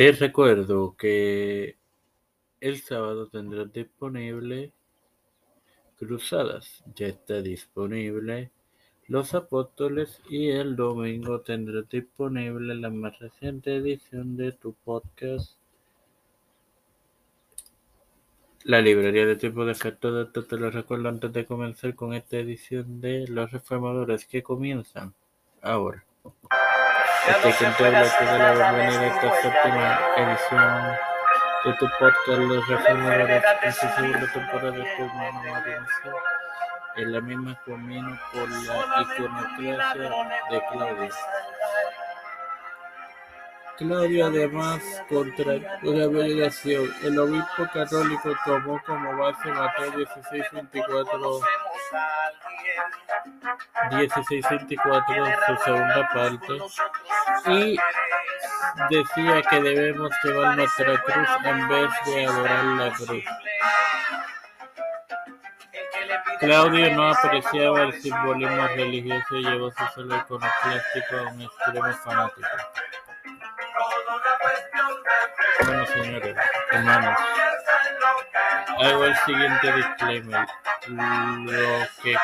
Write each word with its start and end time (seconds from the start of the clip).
Te 0.00 0.12
recuerdo 0.12 0.96
que 0.96 1.76
el 2.62 2.80
sábado 2.80 3.28
tendrás 3.28 3.70
disponible 3.70 4.72
Cruzadas, 5.98 6.82
ya 6.94 7.08
está 7.08 7.42
disponible 7.42 8.50
Los 9.08 9.34
Apóstoles 9.34 10.22
y 10.30 10.48
el 10.48 10.74
domingo 10.74 11.42
tendrás 11.42 11.86
disponible 11.90 12.76
la 12.76 12.88
más 12.88 13.18
reciente 13.18 13.76
edición 13.76 14.38
de 14.38 14.52
tu 14.52 14.72
podcast 14.72 15.58
La 18.64 18.80
librería 18.80 19.26
de 19.26 19.36
tipo 19.36 19.66
de 19.66 19.72
efecto 19.72 20.14
de 20.14 20.22
esto 20.22 20.46
te 20.46 20.56
lo 20.56 20.70
recuerdo 20.70 21.10
antes 21.10 21.30
de 21.30 21.44
comenzar 21.44 21.94
con 21.94 22.14
esta 22.14 22.38
edición 22.38 23.02
de 23.02 23.28
Los 23.28 23.52
Reformadores 23.52 24.24
que 24.24 24.42
comienzan 24.42 25.12
ahora. 25.60 26.06
Este 27.28 27.52
quien 27.58 27.74
te 27.74 27.86
habla 27.86 28.18
te 28.18 28.24
da 28.24 28.54
la 28.54 28.72
bienvenida 28.72 29.00
a 29.00 29.06
esta 29.06 29.42
séptima 29.42 30.00
edición 30.16 30.96
de 31.64 31.72
tu 31.74 31.86
podcast 31.98 32.38
Los 32.38 32.68
Reformadores 32.68 33.44
en 33.62 33.72
su 33.72 33.88
segunda 33.88 34.32
temporada 34.32 34.70
de 34.70 34.84
tu 34.96 35.04
Mauricio. 35.04 36.12
En 36.96 37.12
la 37.12 37.20
misma 37.20 37.60
camino 37.66 38.18
por 38.32 38.48
la 38.48 39.02
iconoclasia 39.02 40.10
de 40.50 40.62
Claudio. 40.72 41.14
Claudio 43.76 44.26
además 44.26 44.82
contra 45.08 45.54
una 45.82 46.06
obligación. 46.06 46.90
El 47.02 47.18
obispo 47.18 47.66
católico 47.72 48.32
tomó 48.46 48.80
como 48.86 49.16
base 49.18 49.50
Mateo 49.52 49.92
16:24 49.92 51.40
16:24 53.90 55.46
su 55.46 55.64
segunda 55.64 56.08
parte 56.12 56.58
y 57.46 57.76
decía 58.90 59.42
que 59.50 59.60
debemos 59.60 60.10
llevar 60.22 60.56
nuestra 60.56 61.02
cruz 61.02 61.28
en 61.44 61.68
vez 61.68 61.90
de 62.06 62.26
adorar 62.26 62.64
la 62.64 62.90
cruz. 62.92 63.24
Claudio 66.40 66.94
no 66.94 67.10
apreciaba 67.10 67.82
el 67.82 68.00
simbolismo 68.00 68.66
religioso 68.68 69.36
y 69.36 69.44
llevó 69.44 69.70
su 69.70 69.84
solo 69.94 70.16
iconoclástico 70.16 71.16
a 71.16 71.22
un 71.32 71.42
extremo 71.42 71.92
fanático. 72.04 72.48
Bueno, 75.64 75.86
señores, 75.86 76.36
hermanos, 76.72 77.18
hago 78.78 79.04
el 79.04 79.16
siguiente 79.18 79.72
disclaimer. 79.72 80.46
Lo 80.88 81.86
que 82.02 82.16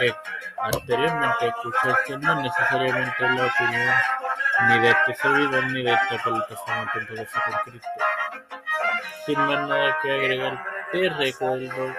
eh, 0.00 0.14
anteriormente 0.58 1.48
escuchaste 1.48 2.18
no 2.18 2.42
necesariamente 2.42 3.24
es 3.24 3.30
la 3.34 3.46
opinión 3.46 3.94
ni 4.68 4.78
de 4.80 4.90
este 4.90 5.14
servidor 5.14 5.64
ni 5.72 5.82
de 5.82 5.92
esta 5.92 6.22
plataforma 6.22 6.92
con 6.92 7.06
Cristo. 7.06 7.90
Sin 9.26 9.38
más 9.38 9.68
nada 9.68 9.98
que 10.02 10.12
agregar, 10.12 10.64
te 10.92 11.08
recuerdo 11.08 11.94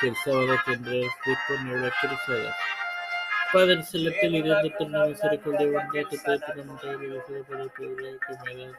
que 0.00 0.08
el 0.08 0.16
sábado 0.16 0.56
tendrás 0.64 1.12
disponible 1.24 1.92
Cruzadas. 2.00 2.56
Padre 3.52 3.82
celestial 3.84 4.34
y 4.34 4.42
Dios 4.42 4.62
de 4.62 4.68
eterna 4.68 5.06
misericordia 5.06 5.66
bondad, 5.66 6.10
te 6.10 6.18
pido 6.18 6.34
eternamente 6.34 6.90
agradecido 6.90 7.44
por 7.44 7.60
el 7.60 7.70
privilegio 7.70 8.18
que 8.44 8.54
me 8.54 8.66
das 8.66 8.76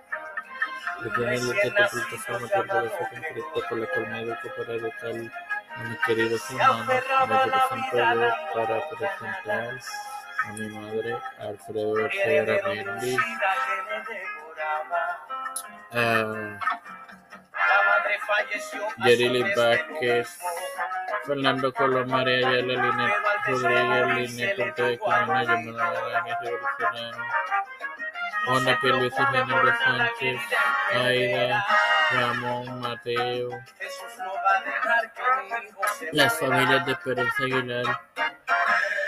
de 1.04 1.10
tener 1.12 1.34
esta 1.34 1.90
plataforma 1.90 2.48
por 2.48 2.68
poder 2.68 2.92
con 2.92 3.22
Cristo 3.22 3.64
por 3.70 3.80
la 3.80 3.88
cual 3.88 4.10
me 4.10 4.22
educo 4.22 4.50
para 4.58 4.74
educar 4.74 5.12
a 5.76 5.84
mis 5.84 6.00
queridos 6.06 6.42
hermanos. 6.52 6.88
Yo 6.88 8.08
para 8.54 8.90
presentar 8.90 9.80
a 10.46 10.52
mi 10.54 10.68
madre, 10.70 11.18
Alfredo 11.40 11.92
Ortega 11.92 12.62
Mendy, 12.68 13.18
a 15.92 16.60
Yerili 19.06 19.44
Vázquez, 19.56 20.28
Fernando 21.26 21.74
Colón, 21.74 22.10
María 22.10 22.48
Ayala, 22.48 22.62
Linet 22.62 23.14
Rodríguez, 23.48 24.32
Linet 24.32 24.60
Ortega 24.60 24.98
Quimena, 24.98 25.44
Yamana 25.44 26.24
mi 26.24 26.32
Revolucionario, 26.42 27.24
Juana 28.46 28.80
Luis 28.82 29.14
General 29.14 29.78
Sánchez, 29.84 30.42
Aida, 30.94 31.66
Ramón, 32.12 32.80
Mateo, 32.80 33.50
las 36.14 36.40
familias 36.40 36.86
de 36.86 36.92
Esperanza 36.94 37.44
Aguilar, 37.44 38.02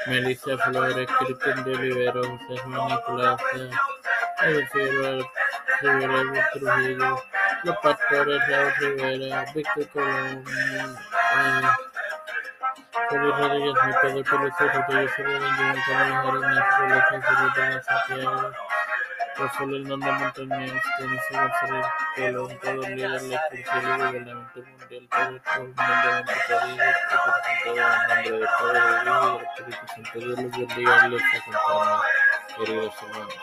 Melissa 0.08 0.58
Flores, 0.58 1.08
Cristian 1.20 1.64
de 1.64 1.76
Olivero, 1.76 2.22
José 2.24 2.62
Juan 2.64 3.00
Plaza, 3.06 3.44
Edith 4.44 4.74
Rivera 4.74 6.50
Trujillo, 6.54 7.24
los 7.64 7.78
pastores 7.78 8.48
Raúl 8.48 8.74
Rivera, 8.80 9.46
Víctor 9.54 9.88
Colón, 9.90 10.44
Felipe 13.10 13.38
Rodríguez, 13.38 13.74
mi 13.86 13.94
Pedro 14.02 14.24
Pérez, 14.24 14.54
Rodríguez 14.60 15.12
Rodríguez, 17.58 17.86
Santiago, 17.86 18.52
Rafael 19.38 19.76
Hernández 19.76 20.14
Montañez, 20.20 20.84
González 21.00 21.54
Colón, 22.16 22.60
todos 22.62 22.90
líderes 22.90 23.30
del 23.30 23.40
Consejo 23.66 23.98
Gubernamental 23.98 24.64
Mundial, 24.66 24.90
todo 24.90 24.90
del 24.90 25.08
Padre, 27.80 28.32
del 28.32 28.48
Santo. 29.72 30.10
Dios 30.14 30.26
los 30.26 30.52
bendiga 30.52 31.08
y 31.08 31.10
los 31.10 31.22
acompañe, 31.34 32.02
queridos 32.58 32.94
hermanos. 33.04 33.34